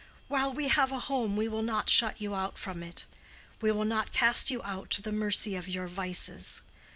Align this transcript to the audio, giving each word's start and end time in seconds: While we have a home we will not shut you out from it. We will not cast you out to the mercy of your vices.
While 0.27 0.51
we 0.51 0.67
have 0.69 0.91
a 0.91 0.97
home 0.97 1.35
we 1.35 1.47
will 1.47 1.61
not 1.61 1.87
shut 1.87 2.19
you 2.19 2.33
out 2.33 2.57
from 2.57 2.81
it. 2.81 3.05
We 3.61 3.71
will 3.71 3.85
not 3.85 4.11
cast 4.11 4.49
you 4.49 4.63
out 4.63 4.89
to 4.89 5.01
the 5.03 5.11
mercy 5.11 5.55
of 5.55 5.67
your 5.69 5.85
vices. 5.87 6.61